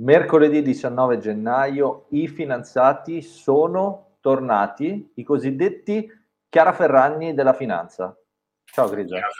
[0.00, 6.08] Mercoledì 19 gennaio i finanziati sono tornati, i cosiddetti
[6.48, 8.16] Chiara Ferragni della finanza.
[8.62, 9.16] Ciao Grigio.
[9.16, 9.32] Chiara,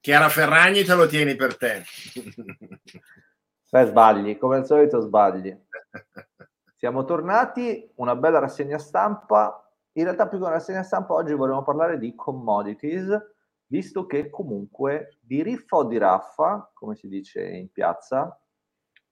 [0.00, 1.82] Chiara Ferragni te lo tieni per te.
[3.70, 5.58] Beh, sbagli, come al solito sbagli.
[6.76, 9.66] Siamo tornati, una bella rassegna stampa.
[9.92, 13.18] In realtà più che una rassegna stampa oggi vogliamo parlare di commodities,
[13.64, 18.36] visto che comunque di riffa o di raffa, come si dice in piazza,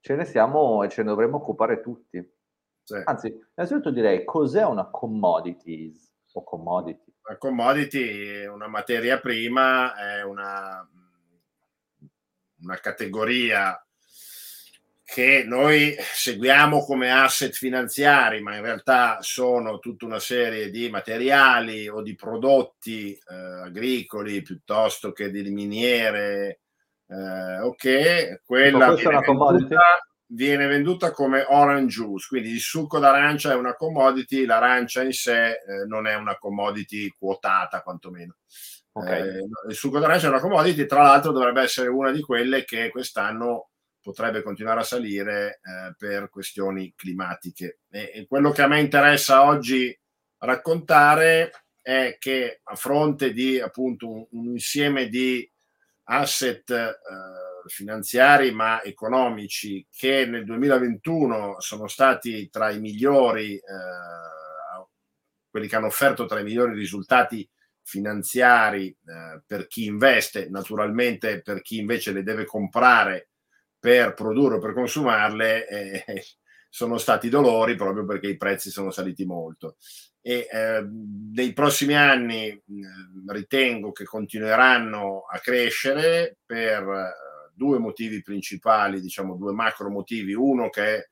[0.01, 2.21] ce ne siamo e ce ne dovremmo occupare tutti.
[2.83, 3.01] Sì.
[3.05, 7.13] Anzi, innanzitutto direi cos'è una commodities o commodity?
[7.23, 10.85] Una commodity è una materia prima, è una,
[12.61, 13.79] una categoria
[15.11, 21.89] che noi seguiamo come asset finanziari, ma in realtà sono tutta una serie di materiali
[21.89, 26.61] o di prodotti eh, agricoli piuttosto che di miniere,
[27.11, 29.81] eh, ok, quella viene venduta,
[30.27, 35.49] viene venduta, come orange juice, quindi il succo d'arancia è una commodity, l'arancia in sé
[35.49, 38.37] eh, non è una commodity quotata quantomeno.
[38.93, 39.21] Okay.
[39.21, 42.89] Eh, il succo d'arancia è una commodity, tra l'altro dovrebbe essere una di quelle che
[42.89, 47.79] quest'anno potrebbe continuare a salire eh, per questioni climatiche.
[47.89, 49.97] E, e quello che a me interessa oggi
[50.37, 51.51] raccontare
[51.81, 55.49] è che a fronte di appunto un, un insieme di
[56.11, 56.95] asset eh,
[57.67, 63.61] finanziari ma economici che nel 2021 sono stati tra i migliori, eh,
[65.49, 67.47] quelli che hanno offerto tra i migliori risultati
[67.83, 73.29] finanziari eh, per chi investe, naturalmente per chi invece le deve comprare
[73.79, 76.03] per produrre o per consumarle eh,
[76.69, 79.77] sono stati dolori proprio perché i prezzi sono saliti molto
[80.21, 82.61] e eh, prossimi anni
[83.27, 87.13] ritengo che continueranno a crescere per eh,
[87.53, 90.33] due motivi principali, diciamo due macro motivi.
[90.33, 91.07] Uno che è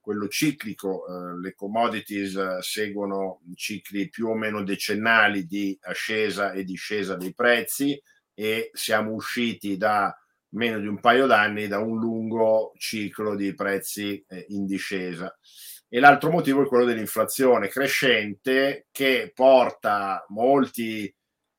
[0.00, 6.64] quello ciclico, eh, le commodities eh, seguono cicli più o meno decennali di ascesa e
[6.64, 8.00] discesa dei prezzi
[8.32, 10.16] e siamo usciti da
[10.54, 15.36] meno di un paio d'anni da un lungo ciclo di prezzi in discesa
[15.94, 21.14] e l'altro motivo è quello dell'inflazione crescente che porta molti,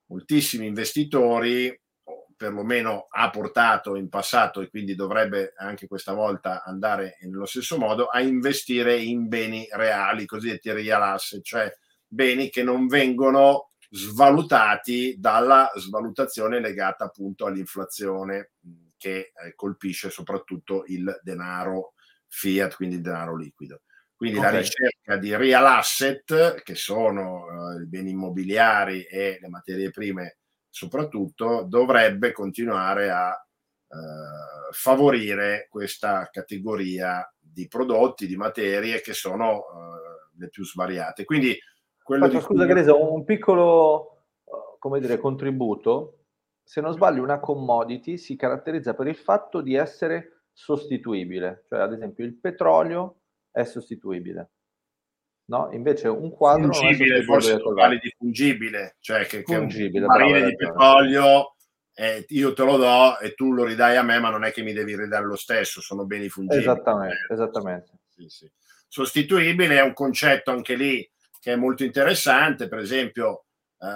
[0.07, 1.73] moltissimi investitori,
[2.35, 8.07] perlomeno ha portato in passato e quindi dovrebbe anche questa volta andare nello stesso modo,
[8.07, 11.73] a investire in beni reali, cosiddetti real asset, cioè
[12.05, 18.51] beni che non vengono svalutati dalla svalutazione legata appunto all'inflazione
[18.97, 21.93] che eh, colpisce soprattutto il denaro
[22.27, 23.79] fiat, quindi il denaro liquido.
[24.15, 24.51] Quindi okay.
[24.51, 30.37] la ricerca di real asset, che sono uh, i beni immobiliari e le materie prime
[30.69, 40.37] soprattutto, dovrebbe continuare a uh, favorire questa categoria di prodotti, di materie che sono uh,
[40.39, 41.25] le più svariate.
[41.25, 41.57] Quindi
[42.01, 42.73] quello Faccio, scusa, cui...
[42.73, 44.15] Greso, un piccolo
[44.85, 46.19] come dire, contributo.
[46.63, 51.93] Se non sbaglio, una commodity si caratterizza per il fatto di essere sostituibile, cioè ad
[51.93, 53.21] esempio il petrolio
[53.55, 54.49] è sostituibile.
[55.45, 55.69] No?
[55.71, 60.55] Invece un quadro fungibile, forse totale di fungibile, cioè che, fungibile, che un barile di
[60.55, 61.55] petrolio
[61.93, 64.63] eh, io te lo do e tu lo ridai a me, ma non è che
[64.63, 66.61] mi devi ridare lo stesso, sono beni fungibili.
[66.61, 67.91] Esattamente, eh, esattamente.
[68.09, 68.51] Sì, sì.
[68.87, 73.45] Sostituibile è un concetto anche lì che è molto interessante, per esempio
[73.79, 73.87] eh,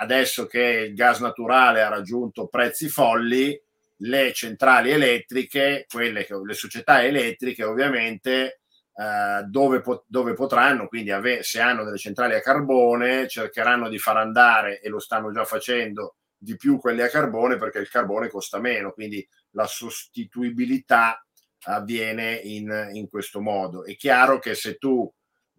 [0.00, 3.60] adesso che il gas naturale ha raggiunto prezzi folli,
[4.02, 8.60] le centrali elettriche, quelle che, le società elettriche ovviamente
[8.98, 13.98] eh, dove, po- dove, potranno, quindi ave- se hanno delle centrali a carbone, cercheranno di
[13.98, 18.28] far andare, e lo stanno già facendo, di più quelle a carbone perché il carbone
[18.28, 21.24] costa meno, quindi la sostituibilità
[21.66, 23.84] avviene in, in questo modo.
[23.84, 25.08] È chiaro che se tu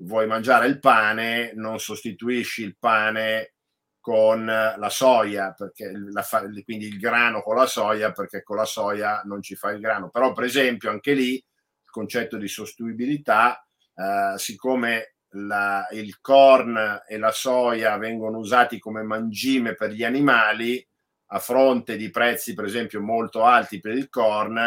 [0.01, 3.53] vuoi mangiare il pane, non sostituisci il pane
[4.01, 8.65] con la soia, perché la fa, quindi il grano con la soia, perché con la
[8.65, 10.09] soia non ci fa il grano.
[10.09, 11.41] Però, per esempio, anche lì
[11.89, 13.65] concetto di sostituibilità,
[13.95, 20.85] eh, siccome la, il corn e la soia vengono usati come mangime per gli animali,
[21.31, 24.59] a fronte di prezzi per esempio molto alti per il corn,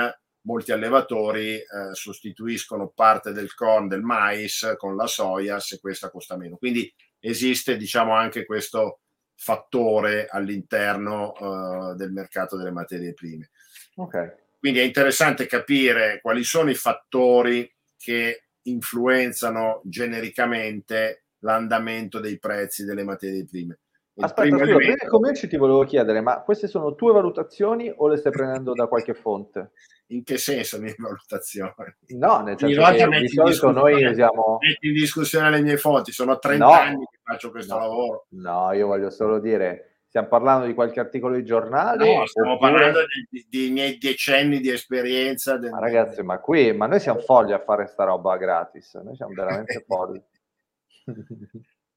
[0.43, 6.37] molti allevatori eh, sostituiscono parte del corn, del mais con la soia se questa costa
[6.37, 6.57] meno.
[6.57, 9.01] Quindi esiste diciamo anche questo
[9.35, 13.51] fattore all'interno uh, del mercato delle materie prime.
[13.97, 14.31] Okay.
[14.63, 17.69] Quindi è interessante capire quali sono i fattori
[17.99, 23.81] che influenzano genericamente l'andamento dei prezzi delle materie prime.
[24.21, 28.19] Aspetta, scusa, prima di cominci ti volevo chiedere, ma queste sono tue valutazioni o le
[28.19, 29.73] stai prendendo da qualche fonte?
[30.13, 31.73] In che senso le mie valutazioni?
[32.19, 34.59] No, nel senso che di solito noi usiamo...
[34.61, 38.27] Metti in discussione le mie fonti, sono 30 no, anni che faccio questo no, lavoro.
[38.29, 42.05] No, io voglio solo dire, stiamo parlando di qualche articolo di giornale?
[42.05, 42.71] No, stiamo oppure...
[42.71, 43.01] parlando
[43.49, 45.57] dei miei decenni di esperienza.
[45.57, 45.71] Del...
[45.71, 49.33] Ma ragazzi, ma qui, ma noi siamo folli a fare sta roba gratis, noi siamo
[49.33, 50.23] veramente folli.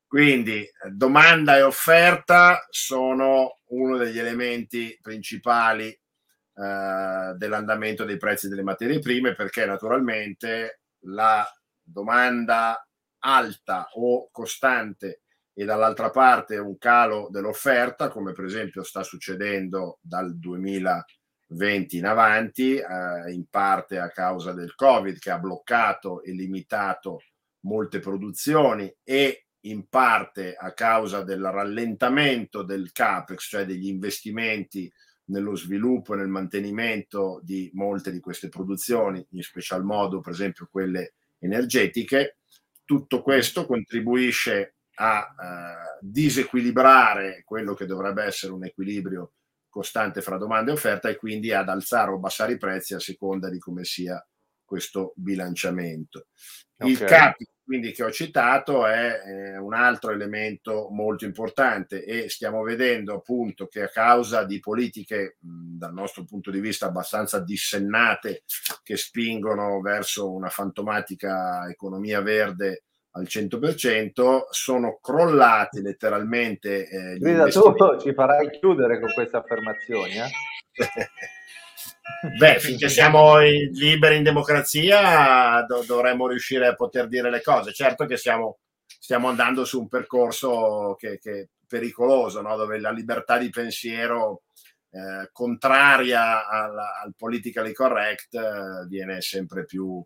[0.08, 9.00] Quindi domanda e offerta sono uno degli elementi principali eh, dell'andamento dei prezzi delle materie
[9.00, 11.46] prime perché naturalmente la
[11.82, 12.88] domanda
[13.20, 15.24] alta o costante
[15.58, 22.76] e dall'altra parte un calo dell'offerta, come per esempio sta succedendo dal 2020 in avanti,
[22.76, 27.22] eh, in parte a causa del Covid che ha bloccato e limitato
[27.62, 34.92] molte produzioni e in parte a causa del rallentamento del CAPEX, cioè degli investimenti
[35.28, 40.68] nello sviluppo e nel mantenimento di molte di queste produzioni, in special modo per esempio
[40.70, 42.40] quelle energetiche.
[42.84, 49.34] Tutto questo contribuisce a eh, disequilibrare quello che dovrebbe essere un equilibrio
[49.70, 53.50] costante fra domanda e offerta e quindi ad alzare o abbassare i prezzi a seconda
[53.50, 54.26] di come sia
[54.64, 56.28] questo bilanciamento.
[56.78, 56.92] Okay.
[56.92, 62.62] Il CAPEX quindi che ho citato è eh, un altro elemento molto importante e stiamo
[62.62, 68.44] vedendo appunto che a causa di politiche mh, dal nostro punto di vista abbastanza dissennate
[68.84, 72.84] che spingono verso una fantomatica economia verde
[73.16, 80.30] al 100% sono crollati letteralmente eh, Guida, tu ci farai chiudere con queste affermazioni eh?
[82.38, 87.74] Beh, finché siamo liberi in democrazia dov- dovremmo riuscire a poter dire le cose.
[87.74, 92.56] Certo che siamo, stiamo andando su un percorso che, che è pericoloso, no?
[92.56, 94.44] dove la libertà di pensiero
[94.92, 100.04] eh, contraria al, al, politically correct eh, viene sempre più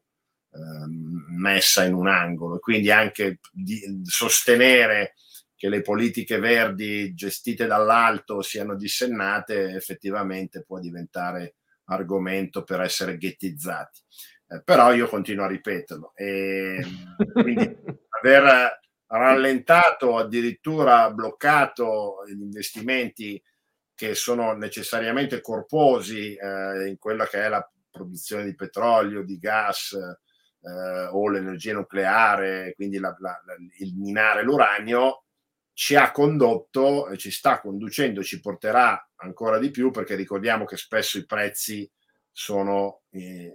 [0.58, 2.60] messa in un angolo.
[2.60, 3.40] Quindi anche
[4.04, 5.14] sostenere
[5.56, 11.56] che le politiche verdi gestite dall'alto siano dissennate effettivamente può diventare
[11.86, 14.00] argomento per essere ghettizzati.
[14.48, 16.14] Eh, però io continuo a ripeterlo.
[16.16, 16.80] E,
[17.34, 17.60] quindi
[18.22, 23.42] aver rallentato, addirittura bloccato gli investimenti
[23.94, 29.98] che sono necessariamente corposi eh, in quella che è la produzione di petrolio, di gas
[30.70, 33.40] eh, o l'energia nucleare, quindi la, la,
[33.80, 35.24] il minare l'uranio,
[35.74, 40.78] ci ha condotto, e ci sta conducendo, ci porterà ancora di più perché ricordiamo che
[40.78, 41.90] spesso i prezzi
[42.32, 43.54] sono, eh,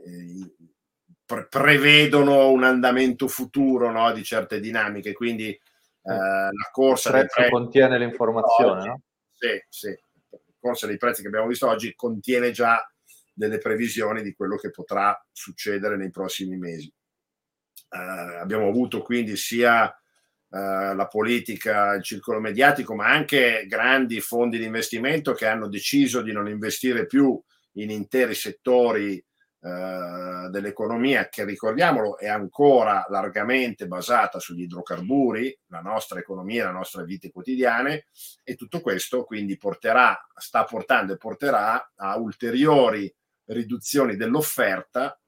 [1.24, 5.60] pre- prevedono un andamento futuro no, di certe dinamiche, quindi eh,
[6.02, 9.00] la corsa il prezzo contiene l'informazione, oggi, no?
[9.32, 9.88] Sì, sì,
[10.30, 12.86] la corsa dei prezzi che abbiamo visto oggi contiene già
[13.34, 16.90] delle previsioni di quello che potrà succedere nei prossimi mesi.
[17.94, 24.58] Eh, abbiamo avuto quindi sia eh, la politica, il circolo mediatico, ma anche grandi fondi
[24.58, 27.40] di investimento che hanno deciso di non investire più
[27.74, 36.18] in interi settori eh, dell'economia che ricordiamolo è ancora largamente basata sugli idrocarburi, la nostra
[36.18, 38.08] economia, la nostra vita quotidiane
[38.42, 43.12] e tutto questo quindi porterà, sta portando e porterà a ulteriori
[43.46, 45.18] riduzioni dell'offerta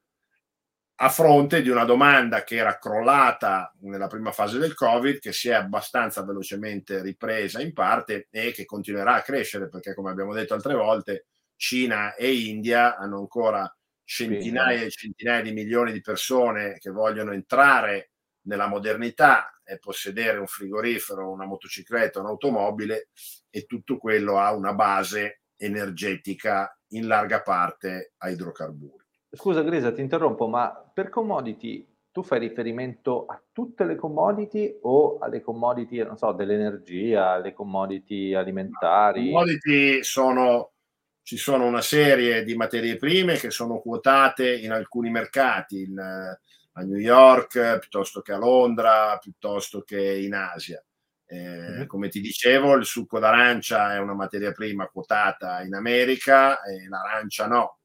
[0.99, 5.49] a fronte di una domanda che era crollata nella prima fase del Covid, che si
[5.49, 10.55] è abbastanza velocemente ripresa in parte e che continuerà a crescere, perché come abbiamo detto
[10.55, 13.71] altre volte, Cina e India hanno ancora
[14.03, 18.11] centinaia e centinaia di milioni di persone che vogliono entrare
[18.47, 23.09] nella modernità e possedere un frigorifero, una motocicletta, un'automobile
[23.49, 29.06] e tutto quello ha una base energetica in larga parte a idrocarburi.
[29.29, 35.19] Scusa Grisa, ti interrompo, ma per commodity tu fai riferimento a tutte le commodity o
[35.19, 39.25] alle commodity, non so, dell'energia, alle commodity alimentari?
[39.25, 40.71] Le commodity sono,
[41.21, 46.81] ci sono una serie di materie prime che sono quotate in alcuni mercati, in, a
[46.81, 50.83] New York piuttosto che a Londra, piuttosto che in Asia.
[51.29, 51.85] Eh, mm-hmm.
[51.85, 57.45] Come ti dicevo, il succo d'arancia è una materia prima quotata in America e l'arancia
[57.47, 57.76] no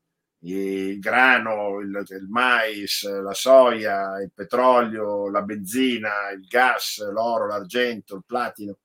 [0.45, 8.17] il grano, il, il, mais, la soia, il petrolio, la benzina, il gas, l'oro, l'argento,
[8.17, 8.79] il platino,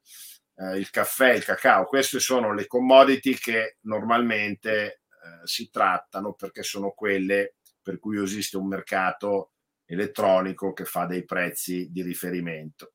[0.55, 1.85] eh, il caffè, il cacao.
[1.85, 8.57] Queste sono le commodity che normalmente eh, si trattano perché sono quelle per cui esiste
[8.57, 9.53] un mercato
[9.85, 12.93] elettronico che fa dei prezzi di riferimento.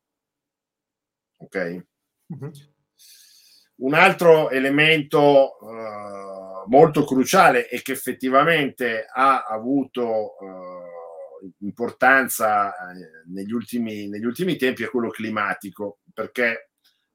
[1.38, 1.86] Ok?
[2.32, 2.50] Mm-hmm.
[3.74, 6.11] Un altro elemento uh,
[6.72, 12.72] molto cruciale e che effettivamente ha avuto uh, importanza
[13.26, 16.68] negli ultimi, negli ultimi tempi è quello climatico, perché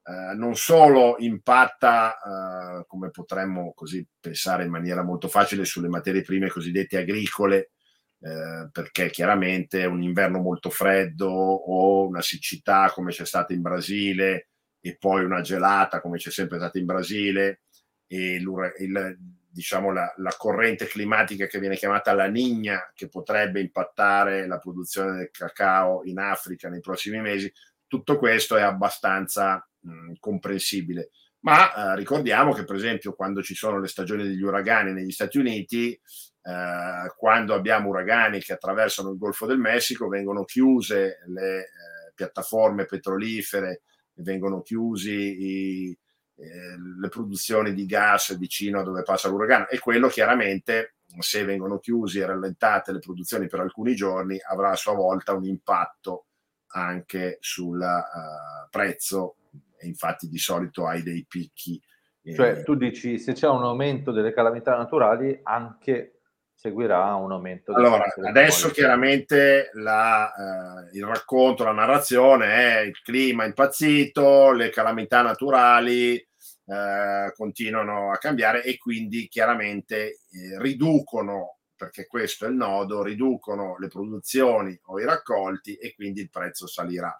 [0.07, 6.21] Uh, non solo impatta, uh, come potremmo così pensare in maniera molto facile, sulle materie
[6.21, 7.71] prime cosiddette agricole,
[8.19, 14.47] uh, perché chiaramente un inverno molto freddo o una siccità come c'è stata in Brasile
[14.79, 17.63] e poi una gelata come c'è sempre stata in Brasile
[18.07, 19.17] e il,
[19.57, 25.17] diciamo, la, la, corrente climatica che viene chiamata la Nigna, che potrebbe impattare la produzione
[25.17, 27.51] del cacao in Africa nei prossimi mesi,
[27.87, 31.09] tutto questo è abbastanza mh, comprensibile.
[31.39, 35.39] Ma eh, ricordiamo che, per esempio, quando ci sono le stagioni degli uragani negli Stati
[35.39, 42.11] Uniti, eh, quando abbiamo uragani che attraversano il Golfo del Messico, vengono chiuse le eh,
[42.13, 43.81] piattaforme petrolifere,
[44.17, 45.97] vengono chiusi i,
[46.37, 52.19] le produzioni di gas vicino a dove passa l'uragano e quello chiaramente se vengono chiusi
[52.19, 56.25] e rallentate le produzioni per alcuni giorni avrà a sua volta un impatto
[56.73, 59.37] anche sul uh, prezzo
[59.79, 61.81] e infatti di solito hai dei picchi.
[62.21, 66.19] Eh, cioè tu dici se c'è un aumento delle calamità naturali anche
[66.53, 67.73] seguirà un aumento.
[67.73, 75.21] Allora, adesso chiaramente la, eh, il racconto, la narrazione è il clima impazzito, le calamità
[75.21, 76.26] naturali
[76.67, 83.77] eh, continuano a cambiare e quindi chiaramente eh, riducono perché questo è il nodo, riducono
[83.77, 87.15] le produzioni o i raccolti e quindi il prezzo salirà.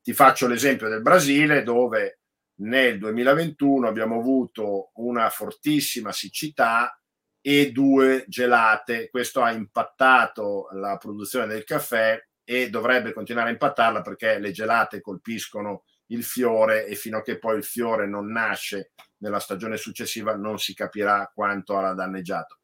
[0.00, 2.20] Ti faccio l'esempio del Brasile dove
[2.60, 6.98] nel 2021 abbiamo avuto una fortissima siccità
[7.40, 9.10] e due gelate.
[9.10, 15.02] Questo ha impattato la produzione del caffè e dovrebbe continuare a impattarla perché le gelate
[15.02, 20.36] colpiscono il fiore e fino a che poi il fiore non nasce nella stagione successiva
[20.36, 22.58] non si capirà quanto ha danneggiato.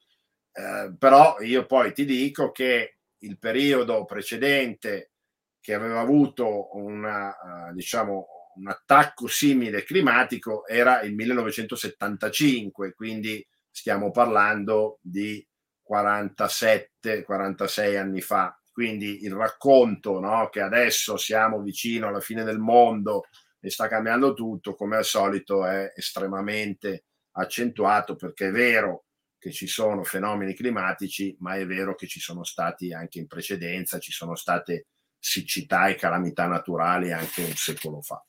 [0.53, 5.13] Eh, però io poi ti dico che il periodo precedente
[5.61, 14.11] che aveva avuto una, uh, diciamo, un attacco simile climatico era il 1975, quindi stiamo
[14.11, 15.43] parlando di
[15.91, 18.55] 47-46 anni fa.
[18.75, 23.27] Quindi il racconto no, che adesso siamo vicino alla fine del mondo
[23.61, 27.05] e sta cambiando tutto, come al solito, è estremamente
[27.37, 29.05] accentuato perché è vero
[29.39, 34.01] che ci sono fenomeni climatici, ma è vero che ci sono stati anche in precedenza,
[34.01, 34.89] ci sono state
[35.21, 38.25] siccità e calamità naturali anche un secolo fa.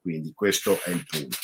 [0.00, 1.36] Quindi questo è il punto.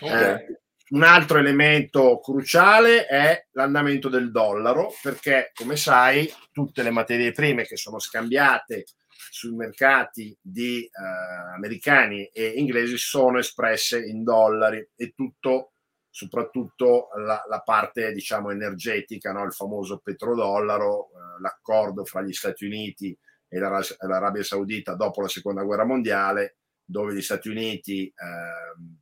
[0.00, 0.34] Okay.
[0.34, 0.60] Eh,
[0.90, 7.64] un altro elemento cruciale è l'andamento del dollaro, perché come sai tutte le materie prime
[7.64, 8.86] che sono scambiate
[9.30, 15.72] sui mercati di, eh, americani e inglesi sono espresse in dollari e tutto
[16.12, 19.44] soprattutto la, la parte diciamo energetica, no?
[19.44, 23.16] il famoso petrodollaro, eh, l'accordo fra gli Stati Uniti
[23.46, 28.98] e l'Arabia Saudita dopo la seconda guerra mondiale, dove gli Stati Uniti eh,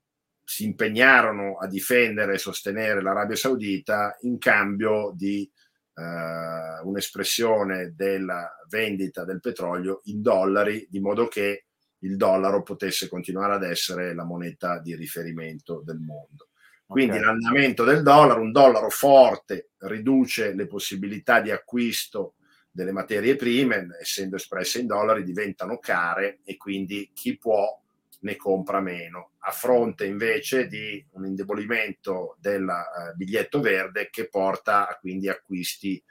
[0.48, 9.26] si impegnarono a difendere e sostenere l'Arabia Saudita in cambio di eh, un'espressione della vendita
[9.26, 11.66] del petrolio in dollari, di modo che
[11.98, 16.48] il dollaro potesse continuare ad essere la moneta di riferimento del mondo.
[16.86, 17.26] Quindi okay.
[17.26, 22.36] l'andamento del dollaro, un dollaro forte riduce le possibilità di acquisto
[22.70, 27.78] delle materie prime, essendo espresse in dollari, diventano care e quindi chi può
[28.20, 34.88] ne compra meno, a fronte invece di un indebolimento del uh, biglietto verde che porta
[34.88, 36.02] a quindi acquisti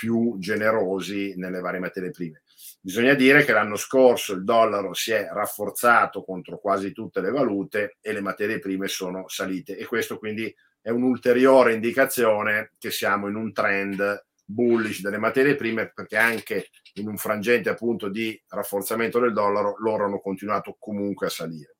[0.00, 2.42] più generosi nelle varie materie prime.
[2.80, 7.98] Bisogna dire che l'anno scorso il dollaro si è rafforzato contro quasi tutte le valute
[8.00, 13.34] e le materie prime sono salite e questo quindi è un'ulteriore indicazione che siamo in
[13.34, 19.32] un trend bullish delle materie prime perché anche in un frangente appunto di rafforzamento del
[19.32, 21.76] dollaro loro hanno continuato comunque a salire.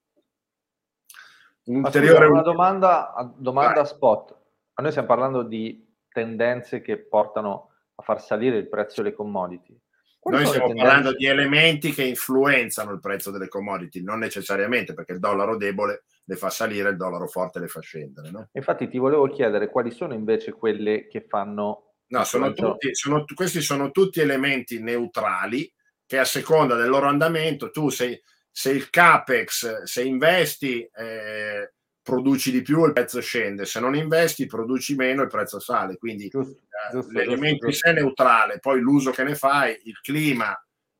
[1.64, 4.37] Un'ulteriore una domanda, domanda spot.
[4.75, 9.79] A noi stiamo parlando di tendenze che portano a far salire il prezzo delle commodity.
[10.19, 15.12] Quali Noi stiamo parlando di elementi che influenzano il prezzo delle commodity, non necessariamente perché
[15.12, 18.31] il dollaro debole le fa salire, il dollaro forte le fa scendere.
[18.31, 18.49] No?
[18.52, 21.89] Infatti ti volevo chiedere quali sono invece quelle che fanno...
[22.11, 25.73] No, sono tutti, sono, questi sono tutti elementi neutrali
[26.07, 30.88] che a seconda del loro andamento tu sei, se il capex, se investi...
[30.93, 35.97] Eh, produci di più il prezzo scende, se non investi produci meno il prezzo sale,
[35.97, 40.00] quindi giusto, eh, giusto, l'elemento in sé è neutrale, poi l'uso che ne fai, il
[40.00, 40.52] clima,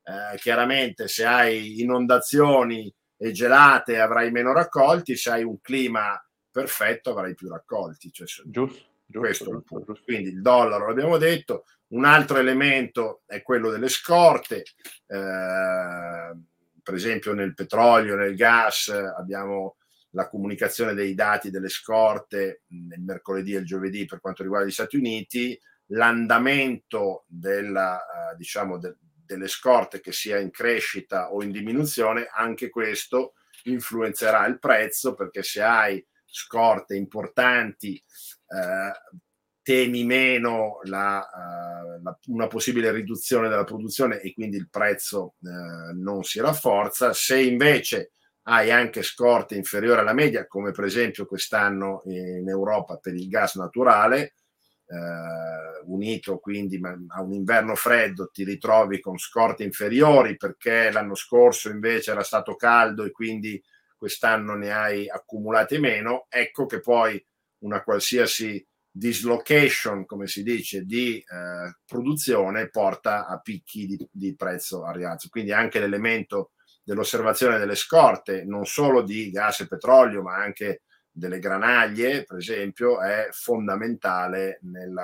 [0.05, 7.11] eh, chiaramente se hai inondazioni e gelate avrai meno raccolti, se hai un clima perfetto
[7.11, 8.13] avrai più raccolti.
[8.13, 8.85] Cioè, giusto,
[9.19, 10.05] questo giusto, giusto.
[10.05, 14.63] Quindi il dollaro, l'abbiamo detto, un altro elemento è quello delle scorte,
[15.07, 16.37] eh,
[16.83, 19.77] per esempio nel petrolio, nel gas abbiamo
[20.11, 24.73] la comunicazione dei dati delle scorte nel mercoledì e il giovedì per quanto riguarda gli
[24.73, 31.53] Stati Uniti, l'andamento della, uh, diciamo de, delle scorte che sia in crescita o in
[31.53, 38.03] diminuzione, anche questo influenzerà il prezzo perché se hai scorte importanti eh,
[39.63, 45.95] temi meno la, uh, la, una possibile riduzione della produzione e quindi il prezzo uh,
[45.95, 47.13] non si rafforza.
[47.13, 48.13] Se invece
[48.45, 53.55] hai anche scorte inferiori alla media, come per esempio quest'anno in Europa per il gas
[53.55, 54.35] naturale,
[54.87, 61.69] uh, unito quindi a un inverno freddo, ti ritrovi con scorte inferiori perché l'anno scorso
[61.69, 63.63] invece era stato caldo e quindi
[63.97, 67.23] quest'anno ne hai accumulate meno, ecco che poi
[67.61, 74.85] una qualsiasi dislocation, come si dice, di eh, produzione porta a picchi di, di, prezzo
[74.85, 75.29] a rialzo.
[75.29, 76.53] Quindi anche l'elemento
[76.83, 83.01] dell'osservazione delle scorte, non solo di gas e petrolio, ma anche delle granaglie, per esempio,
[83.01, 84.95] è fondamentale nel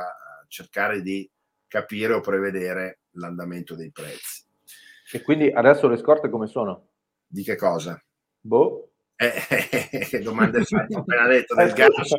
[0.49, 1.29] cercare di
[1.69, 4.45] capire o prevedere l'andamento dei prezzi.
[5.13, 6.89] E quindi adesso le scorte come sono?
[7.27, 8.01] Di che cosa?
[8.41, 8.91] Boh.
[9.17, 10.87] Eh, che domande fai?
[10.91, 12.15] Ho appena detto del gas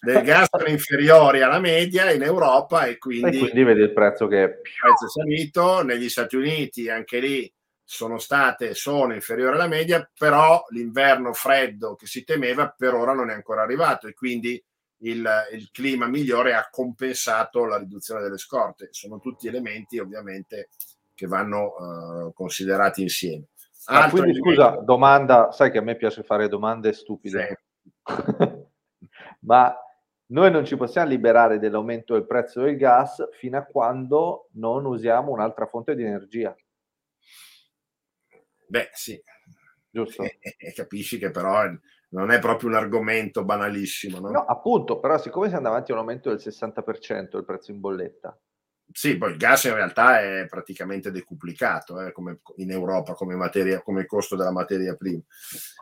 [0.00, 4.26] del gas sono inferiori alla media in Europa e quindi, e quindi vedi il prezzo
[4.26, 5.82] che il prezzo è salito.
[5.82, 7.52] Negli Stati Uniti anche lì
[7.84, 13.30] sono state, sono inferiori alla media, però l'inverno freddo che si temeva per ora non
[13.30, 14.62] è ancora arrivato e quindi
[15.02, 18.88] il, il clima migliore ha compensato la riduzione delle scorte.
[18.92, 20.70] Sono tutti elementi ovviamente
[21.14, 23.46] che vanno uh, considerati insieme.
[23.86, 24.50] Ah, quindi elemento...
[24.50, 27.64] scusa, domanda, sai che a me piace fare domande stupide.
[28.04, 28.10] Sì.
[29.40, 29.76] Ma
[30.32, 35.30] noi non ci possiamo liberare dell'aumento del prezzo del gas fino a quando non usiamo
[35.30, 36.54] un'altra fonte di energia.
[38.66, 39.22] Beh, sì.
[39.90, 40.22] Giusto.
[40.22, 41.64] E, e capisci che però
[42.10, 44.20] non è proprio un argomento banalissimo.
[44.20, 44.30] No?
[44.30, 48.38] no, appunto, però siccome siamo davanti a un aumento del 60% del prezzo in bolletta.
[48.92, 53.80] Sì, poi il gas in realtà è praticamente decuplicato eh, come in Europa come, materia,
[53.80, 55.22] come costo della materia prima.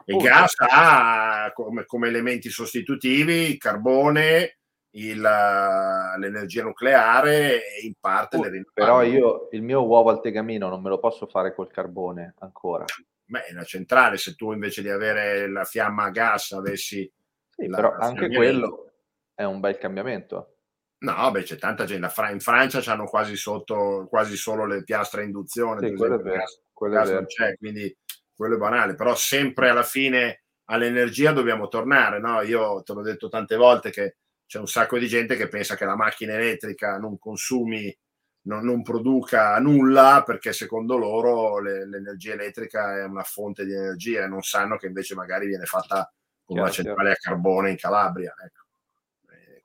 [0.04, 4.58] Il gas ha come, come, elementi sostitutivi il carbone,
[4.90, 8.72] il, l'energia nucleare e in parte uh, le rinnovabili.
[8.72, 12.84] Però io il mio uovo al tegamino non me lo posso fare col carbone ancora.
[13.24, 17.10] Beh, è una centrale, se tu invece di avere la fiamma a gas avessi...
[17.48, 18.92] Sì, la, però anche quello
[19.34, 20.56] è un bel cambiamento.
[21.00, 22.12] No, beh, c'è tanta gente.
[22.30, 25.88] In Francia hanno quasi sotto, quasi solo le piastre a induzione.
[25.88, 26.50] Sì, quello esempio, è vero.
[26.72, 27.26] Quello è vero.
[27.26, 27.96] c'è, quindi
[28.34, 28.94] quello è banale.
[28.94, 32.42] Però sempre alla fine all'energia dobbiamo tornare, no?
[32.42, 35.84] Io te l'ho detto tante volte che c'è un sacco di gente che pensa che
[35.84, 37.96] la macchina elettrica non consumi,
[38.42, 44.24] non, non produca nulla perché secondo loro le, l'energia elettrica è una fonte di energia
[44.24, 46.12] e non sanno che invece magari viene fatta
[46.44, 48.34] con una centrale a carbone in Calabria.
[48.44, 48.64] Ecco.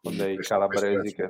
[0.06, 1.30] Con dei calabresi che...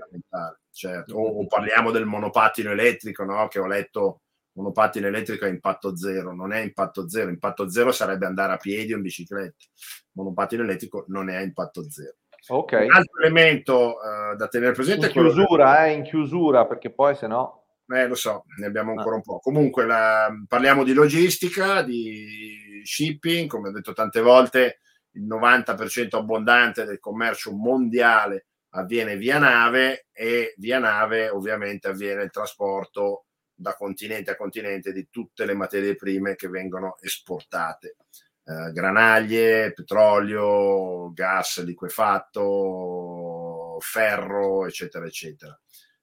[0.69, 1.15] Certo.
[1.15, 3.47] O, o, parliamo del monopattino elettrico, no?
[3.47, 8.25] che ho letto monopattino elettrico a impatto zero, non è impatto zero, impatto zero sarebbe
[8.25, 9.63] andare a piedi o in bicicletta,
[10.11, 12.15] monopattino elettrico non è impatto zero.
[12.47, 12.85] Okay.
[12.85, 15.85] Un altro elemento uh, da tenere presente in chiusura, che...
[15.85, 17.63] eh, in chiusura, perché poi se no...
[17.87, 19.17] Eh, lo so, ne abbiamo ancora ah.
[19.17, 19.39] un po'.
[19.39, 20.27] Comunque la...
[20.47, 24.79] parliamo di logistica, di shipping, come ho detto tante volte,
[25.11, 32.31] il 90% abbondante del commercio mondiale avviene via nave e via nave ovviamente avviene il
[32.31, 37.95] trasporto da continente a continente di tutte le materie prime che vengono esportate.
[38.43, 45.57] Eh, granaglie, petrolio, gas liquefatto, ferro, eccetera, eccetera.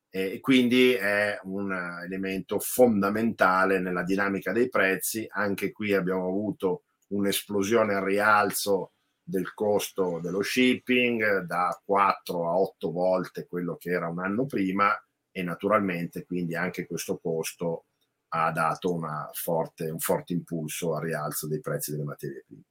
[0.08, 1.72] E quindi è un
[2.04, 5.26] elemento fondamentale nella dinamica dei prezzi.
[5.30, 12.90] Anche qui abbiamo avuto un'esplosione al rialzo del costo dello shipping da 4 a 8
[12.90, 14.92] volte quello che era un anno prima
[15.30, 17.86] e naturalmente quindi anche questo costo
[18.34, 18.98] ha dato
[19.32, 22.62] forte, un forte impulso al rialzo dei prezzi delle materie prime.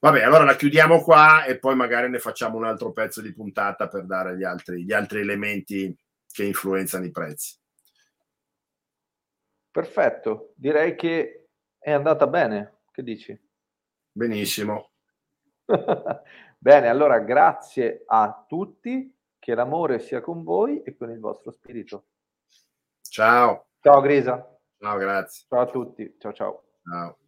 [0.00, 3.86] Vabbè, allora la chiudiamo qua e poi magari ne facciamo un altro pezzo di puntata
[3.86, 5.94] per dare gli altri, gli altri elementi
[6.26, 7.58] che influenzano i prezzi.
[9.70, 12.78] Perfetto, direi che è andata bene.
[12.90, 13.38] Che dici?
[14.10, 14.89] Benissimo.
[16.58, 22.04] Bene, allora grazie a tutti, che l'amore sia con voi e con il vostro spirito.
[23.02, 23.66] Ciao.
[23.80, 24.58] Ciao Grisa.
[24.78, 25.46] Ciao, grazie.
[25.48, 26.16] Ciao a tutti.
[26.18, 26.62] Ciao ciao.
[26.82, 27.19] Ciao.